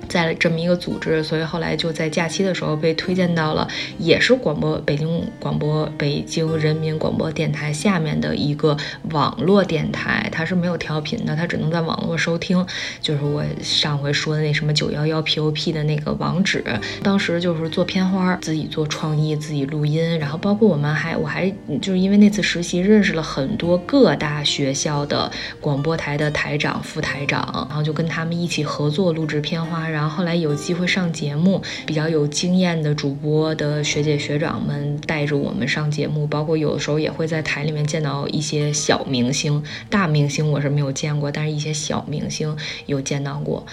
[0.09, 3.67] 在这么一个组织，所以后来就在假期的时候被推荐到了，
[3.99, 8.77] 也是广播北京广播北京人民广播电台下面的一个
[9.11, 12.65] 网络电台，它是没有调频的，它只能在网络收听。
[13.01, 16.63] 就是我上回说的那什么九幺幺 POP 的那个网址，
[17.03, 30.02] 当时就是做片花，自己做创意，自己录音，然后包括我们还我还就是因为那次实习认识了很多各大学校的广播台的台长、副台长，然后就跟他们一起合作录制片花，然后。
[30.03, 43.65] 然后后来有机会上节目，比较有经验的主播的学姐学长们带着我们上节目，包括有的时候也会在台里面见到一些小明星，大明星我是没有见过，但是一些小明星有见到过。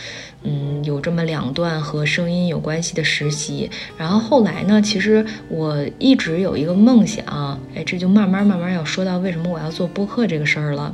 [0.43, 3.67] 嗯，有这么两段和声音有关系的实习。
[3.97, 10.93] 然后后来呢，其实我一直有一个梦想，哎，这就慢慢慢慢要说到为什么我要做播客这个事儿了。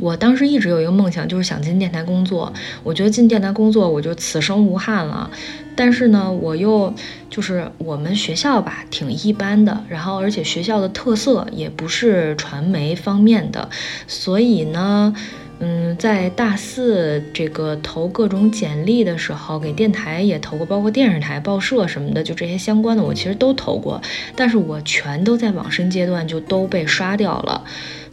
[0.00, 2.52] 我当时一直有一个梦想，就是想进电台工作。
[2.82, 5.30] 我觉得进电台工作，我就此生无憾了。
[5.74, 6.92] 但是呢，我又
[7.30, 9.84] 就是我们学校吧，挺一般的。
[9.88, 13.68] 然后，而且学校的特色也不是传媒方面的，
[14.08, 15.14] 所以呢，
[15.60, 24.02] 嗯，在大四这个投各种简历的时候，给电台也投过，包括电视台、报社什么的，就这些相关的，我其实都投过。
[24.34, 27.62] 但是我全都在网申阶段就都被刷掉了。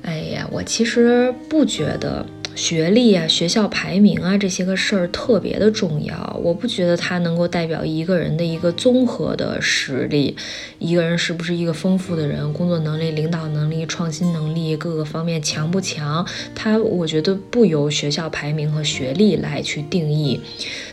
[0.06, 2.24] 哎呀，我其实不觉得
[2.56, 6.40] 学历啊、学校排名啊这些个事儿特别的重要。
[6.44, 10.36] 我不觉得它能够代表一个人的一个综合的实力，
[10.80, 20.40] 一个人是不是一个丰富的人，工作能力、领导能力、创新能力各个方面强不强，他我觉得不由学校排名和学历来去定义。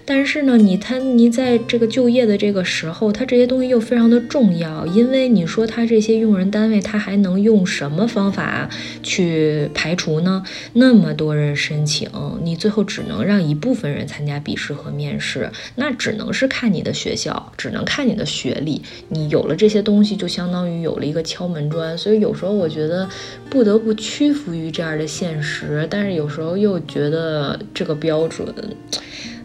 [0.04, 8.68] 但是呢，你他你在这个就业的这个时候，他这些东西又非常的重要，因为你说他这些用人单位，他还能用什么方法
[9.04, 10.42] 去排除呢？
[10.72, 12.10] 那么多人申请，
[12.42, 18.82] 你最后只能让一部分人参加笔试和面试，那只能是看你的学校，只能看你的学历。
[19.08, 21.96] 你有了这些东西，就相当于有了一个敲门砖。
[21.96, 23.08] 所以有时候我觉得
[23.50, 28.52] 不得不屈服于这样的现实，但是有时候又觉得这个标准。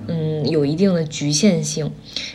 [0.08, 1.92] 嗯，有一定的局限性。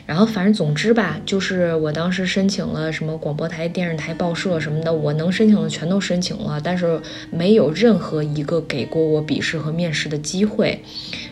[0.07, 10.81] 然后反正总之吧，就是我当时申请了什么广播台、电视台、报社什么的，我能申请的全都申请了，但是没有任何一个给过我笔试和面试的机会，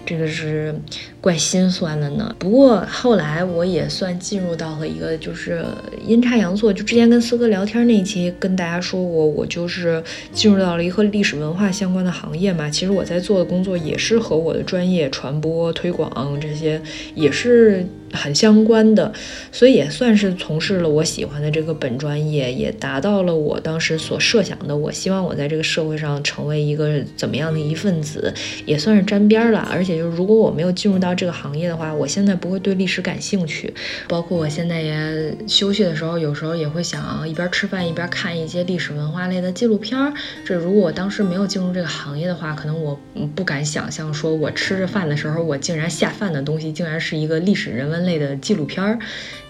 [0.06, 0.74] 这个是
[1.20, 2.34] 怪心酸的呢。
[2.38, 5.64] 不过后来我也算进入到了一个就是
[6.06, 12.70] 阴差阳错，就之前跟四哥聊天那一期跟大家说过，我就是进入到了一个历史文化相关的行业嘛。
[12.70, 16.80] 其实我在做的工作也是和我的专业传播推广这些
[17.14, 17.86] 也是。
[18.12, 19.12] 很相关的，
[19.52, 24.76] 所以也算是从事了我喜欢的这个本专业，也达到了我当时所设想的。
[24.76, 28.32] 我希望我在这个社会上成为一个怎么样的一份子，
[28.66, 29.68] 也算是沾边了。
[29.70, 33.72] 而且就是如果我没有进入到这个行业的话，我现在不会对历史感兴趣。
[34.08, 39.96] 包括我现在也休息的时候，有时候也会想一边吃饭一边看一些历史文化类的纪录片。
[40.44, 42.98] 这如果我当时没有进入这个行业的话，可能我
[43.36, 47.99] 不敢想象，说我吃着饭的时候，我竟然下饭的东西竟然是一个历史人文。
[48.04, 48.98] 类的纪录片儿，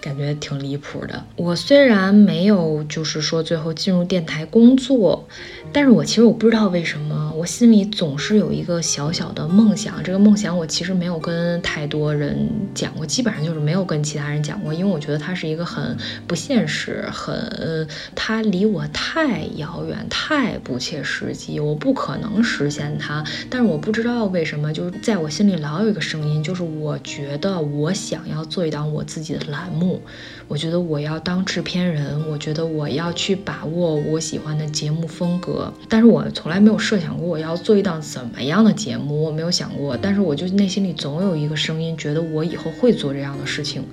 [0.01, 1.23] 感觉挺离谱的。
[1.35, 5.27] 我虽然没有，就是说最后进入电台工作，
[5.71, 10.03] 但是我其实我不知道为什么，我心里总是有一个小小的梦想。
[10.03, 15.97] 这个梦想我其实没有跟太多人讲过，基本上就是没有跟其他人讲过，因为我觉得它是一个很
[16.27, 23.23] 不现实，很它离我太遥远，太不切实际，我不可能实现它。
[23.49, 28.40] 但是我不知道为什么，就是在我心里老有一个声音，就是我觉得我想要。
[28.45, 30.01] 做一档我自己的栏目，
[30.47, 43.83] 我觉得我要当制片人，我觉得我要去把握我喜欢的节目风格，但是我从来没有设想过我要做一档怎么样的节目，我没有想过，但是我就内心里总有一个声音，觉得我以后会做这样的事情，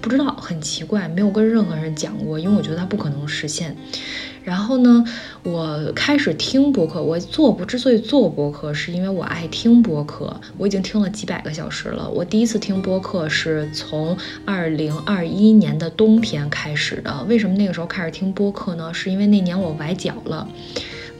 [0.00, 3.76] 不知道很奇怪，没有跟任何人讲过，因为我觉得它不可能实现。
[4.48, 5.04] 然后呢，
[5.42, 7.02] 我开始听播客。
[7.02, 10.40] 我做播之所以做播客，是因为我爱听播客。
[10.56, 12.08] 我已经听了几百个小时了。
[12.08, 17.26] 我第一次听播客是从二零二一年的冬天开始的。
[17.28, 18.94] 为什么那个时候开始听播客呢？
[18.94, 20.48] 是因为那年我崴脚了。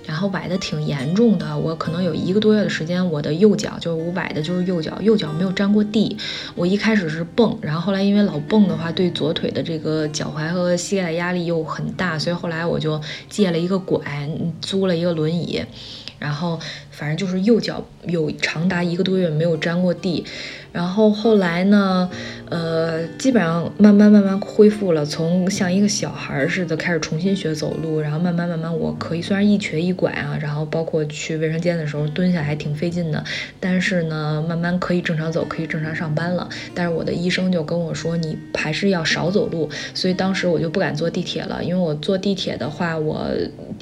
[0.08, 6.16] 然后崴的挺严重的，我可能有一个多月的时间，我的右脚就是我崴的就是右脚，右脚没有沾过地。
[6.54, 12.98] 我一开始是蹦，然后后来因为老蹦的话，对左腿的这个脚踝和膝盖的压力又很大，所以后来我就
[13.28, 14.00] 借了一个拐，
[14.62, 15.62] 租了一个轮椅，
[16.18, 16.58] 然后
[16.98, 20.24] 反正就是右脚有长达一个多月没有沾过地。
[20.70, 22.10] 然后后来呢，
[22.50, 33.24] 呃，基本上慢慢慢慢恢复了，从像一个小孩似的开始重新学走路，然后慢慢慢慢我可以虽然一瘸一拐啊，然后包括去卫生间的时候蹲下还挺费劲的，
[33.58, 36.46] 但是呢，慢慢可以正常走，可以正常上班了。
[36.74, 43.26] 但是我的医生就跟我说，你还是要少走路，所以当时我就不敢坐地铁了，因为我坐地铁的话，我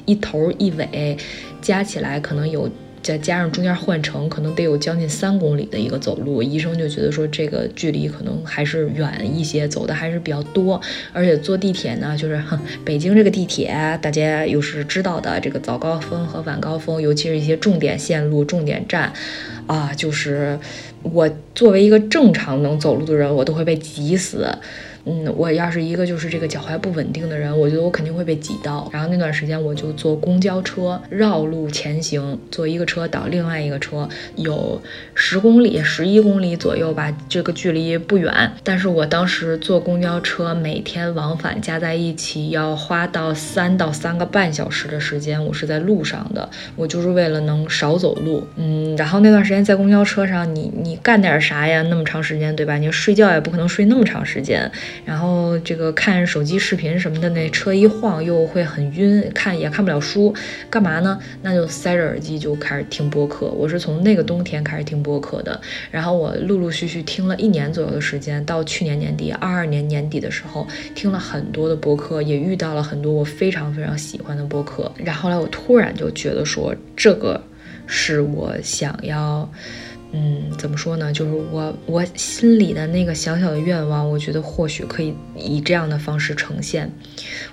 [0.05, 1.17] 一头一尾
[1.61, 2.69] 加起来可能有。
[3.07, 10.81] 再加上中间换乘，可能得有将近三公里的一个走路，医生就觉得说这个距离可能还是远一些，走的还是比较多。
[11.13, 19.13] 而且坐地铁呢，就是 哼北京这个地铁，大家又是知道的，这个早高峰和晚高峰，尤其是一些重点线路、重点站，
[19.67, 20.57] 啊，就是
[21.03, 24.47] 我作为一个正常能走路的人，我都会被挤死。
[25.09, 28.89] 嗯，我要是一个就是这个脚踝不稳定的人，我觉得我肯定会被挤到。
[28.91, 34.81] 然后那段时间我就坐公交车绕路前行，坐一个车倒另外一个车，有
[35.13, 38.51] 十公里、十一公里左右吧，这个距离不远。
[38.65, 48.45] 但是我当时坐公交车每天往返加在一起要花到三到三个半小时的时间，我是在路上的，我就是为了能少走路。
[48.57, 51.81] 嗯，然后那段时间在公交车上，你你干点啥呀？
[51.83, 52.77] 那么长时间，对吧？
[52.77, 54.69] 你睡觉也不可能睡那么长时间。
[55.05, 60.33] 然后这个看手机视频什么的，那车一晃又会很晕，看也看不了书，
[60.69, 61.19] 干嘛呢？
[61.41, 63.47] 那就塞着耳机就开始听播客。
[63.47, 65.59] 我是从那个冬天开始听播客的，
[65.91, 74.91] 然后我陆陆续续听了一年左右的时间，到去年年底，二二年年底的时候，听了很多的播客，也遇到了很多我非常非常喜欢的播客。
[74.97, 77.41] 然后来我突然就觉得说，这个
[77.87, 79.49] 是我想要。
[80.13, 81.11] 嗯，怎么说呢？
[81.11, 86.89] 就是我我心里的那个小小的愿望，我觉得或许可以以这样的方式呈现。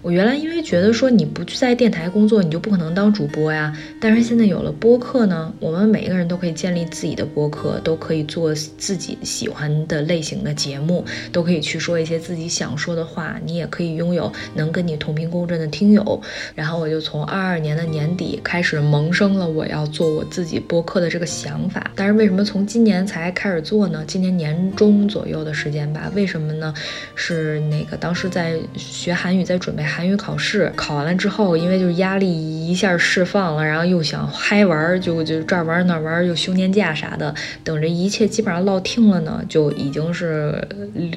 [0.03, 3.75] 我原来因为觉得说你不去在电台工作，你就不可能当主播呀。
[3.99, 11.03] 但是现在有了播客呢，我们每一个人都可以建立自己的播客，都可以做自己喜欢的类型的节目，
[11.33, 13.41] 都可以去说一些自己想说的话。
[13.43, 16.21] 你也可以拥有能跟你同频共振的听友。
[16.55, 21.91] 然后我就从二二年的年底开始萌生了我要做我自己播客的这个想法。
[21.95, 22.35] 但是为什？
[22.35, 24.03] 么从今年才开始做呢？
[24.09, 26.11] 今年年中左右的时间吧。
[26.17, 26.75] 为什么呢？
[27.15, 37.35] 是那个当时在学韩语，在准备韩语考试，考完了之后，因为就是压力一下释放了，然后又想嗨玩，就就这儿玩那儿玩，又休年假啥的，
[37.65, 40.69] 等着一切基本上落听了呢，就已经是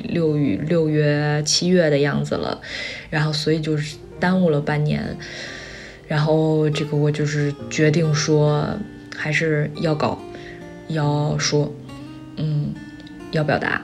[0.06, 2.62] 六月六月七月的样子了。
[3.10, 5.04] 然后所以就是耽误了半年。
[6.08, 8.66] 然后这个我就是决定说，
[9.14, 10.18] 还是要搞，
[10.88, 11.70] 要说，
[12.38, 12.74] 嗯，
[13.32, 13.82] 要表达。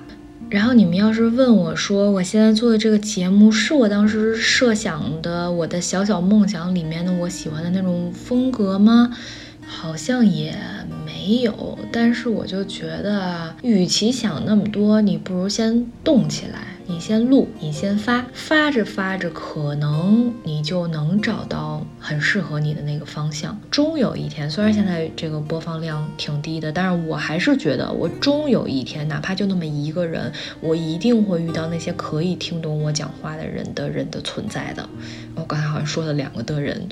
[0.53, 9.17] 然后你们要是问我说，我现在做的这个节目是我当时设想的我的小小梦想里面的我喜欢的那种风格吗？
[9.65, 10.55] 好像也
[11.03, 11.79] 没有。
[11.91, 16.72] 但是我就觉得，与其想那么多，你不如先动起来。
[16.85, 23.57] 你先录，你先发，发着发着，可能你就能找到很适合你的那个方向。
[23.71, 34.87] 终有一天，虽然现在这个播放量挺低的，但是我还是觉得，我终有一天，哪怕就那么一个人，我一定会遇到那些可以听懂我讲话的人的人的存在的。
[35.35, 36.89] 我刚才好像说了两个的人，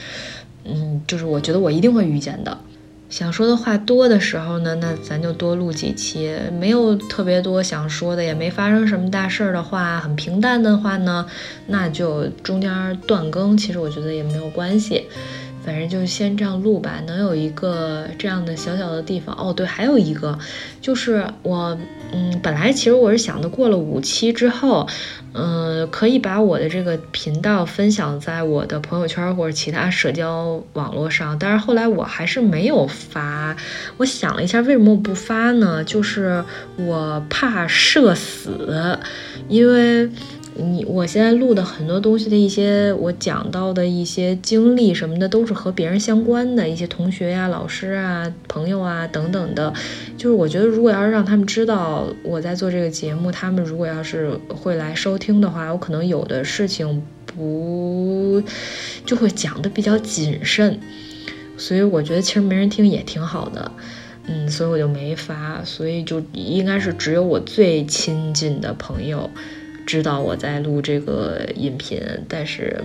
[0.63, 2.57] 嗯，就是我觉得我一定会遇见的。
[3.11, 11.27] 想说的话多的时候呢，那咱就多录几期；没有特别多想说的，也没发生什么大事儿的话，很平淡的话呢，
[11.67, 13.57] 那就中间断更。
[13.57, 15.07] 其实我觉得也没有关系。
[15.63, 19.53] 反正就先这样录吧，能有一个这样的小小的地方哦。
[19.53, 20.37] 对，还有一个
[20.81, 21.77] 就是我，
[22.11, 24.87] 嗯，本来其实我是想的，过了五期之后，
[25.33, 33.55] 嗯，可以把我的这个频道分享在我的朋友圈或者其他社交网络上，但是后来我还是没有发。
[33.97, 35.83] 我想了一下，为什么不发呢？
[35.83, 36.43] 就是
[36.75, 38.97] 我怕社死，
[39.47, 40.09] 因为。
[40.53, 49.73] 你我现在录的很多东西的一些我讲到的一些经历什么的，都是和别人相关的一些同学呀、老师啊、朋友啊等等的。
[50.17, 58.43] 就是我觉得，如果要是让他们知道我在做这个节目，他们如果要是会来收听的话，我可能有的事情不
[59.05, 60.77] 就会讲的比较谨慎。
[61.57, 63.71] 所以我觉得其实没人听也挺好的，
[64.27, 65.63] 嗯，所以我就没发。
[65.63, 69.29] 所以就应该是只有我最亲近的朋友。
[69.91, 72.81] 知道我在录这个音频，但是，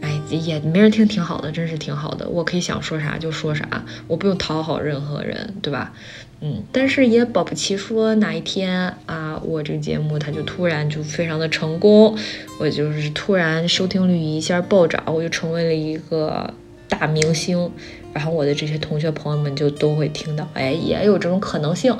[0.00, 2.28] 哎，也没人听，挺好的，真是挺好的。
[2.28, 5.92] 我可以想说啥就说啥，我不用讨好任何人，对吧？
[6.40, 12.16] 嗯，但是也保不齐说哪一天啊，我这个节目它就突然就非常的成功，
[12.60, 16.54] 我就是突然收听率一下暴涨，我就成为了一个
[16.88, 17.72] 大明星，
[18.12, 21.92] 然后我的这些同学朋友们就都会听到，哎，也有这种可能性。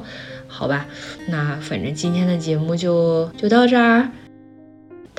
[0.46, 0.86] 好吧，
[1.26, 4.12] 那反正今天的节目就就到这儿。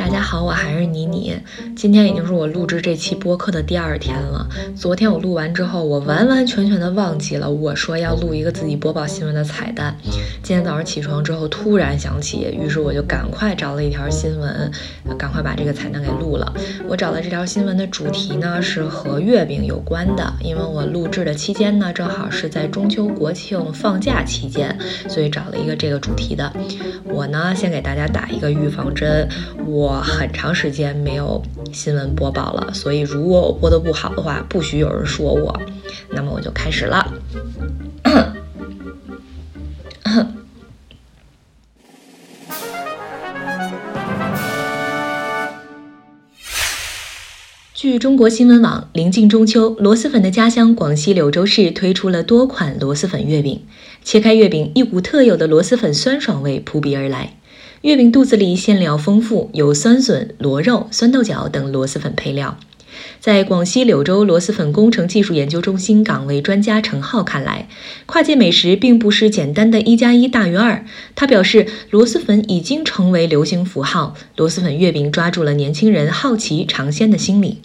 [0.01, 1.37] 大家好，我还是妮妮。
[1.75, 4.49] 今天已经是我录制这期播客的第二天了。
[4.75, 9.95] 昨天我录完之后，我完完全全的忘记了我说要录一个自己播报新闻的彩蛋。
[10.41, 14.71] 今天早上起床之后突然想起，于是我就赶快找了一条新闻，
[15.19, 16.51] 赶快把这个彩蛋给录了。
[16.87, 24.75] 我找的这条新闻的主题呢是和月饼有关的，因为我录制的期间呢正好是在中秋国庆放假期间，
[25.07, 26.51] 所以找了一个这个主题的。
[27.05, 29.29] 我呢先给大家打一个预防针，
[29.67, 29.90] 我。
[29.91, 35.61] 我很长时间没有新闻播报了，所以如果我播的不好的话，不许有人说我。
[36.11, 37.13] 那么我就开始了。
[47.73, 53.65] 据中国新闻网，临近中秋，螺蛳粉的家乡广西柳州市推出了多款螺蛳粉月饼。
[54.05, 57.35] 切开月饼，一股特有的螺蛳粉酸爽味扑鼻而来。
[57.81, 62.59] 月饼肚子里馅料丰富，有酸笋、螺肉、酸豆角等螺蛳粉配料。
[63.19, 67.67] 在广西柳州螺蛳粉工程技术研究中心岗位专家陈浩看来，
[68.05, 70.85] 跨界美食并不是简单的一加一大于二。
[71.15, 77.61] 他表示，螺蛳粉已经成为流行符号，螺蛳粉月饼抓住了年轻人好奇尝鲜的心理。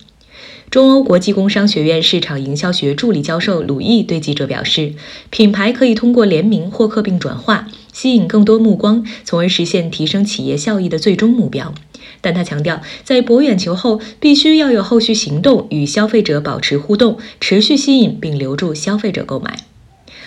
[0.71, 4.93] 中欧国际工商学院市场营销学助理教授鲁毅对记者表示，
[5.31, 7.69] 品牌可以通过联名或客并转化。
[7.93, 11.73] 吸引更多目光，从而实现提升企业效益的最终目标。
[12.21, 19.61] 但他强调，在博眼球后，必须要有后续行动，与消费者保持互动，持续吸引并留住消费者购买。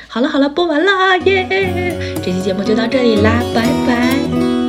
[0.07, 0.91] 好了好了，播完了
[1.25, 2.15] 耶！
[2.25, 4.68] 这期节目就到这里啦，拜拜。